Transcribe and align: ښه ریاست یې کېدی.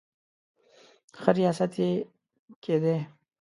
ښه 1.19 1.31
ریاست 1.37 1.73
یې 1.81 1.91
کېدی. 2.63 2.97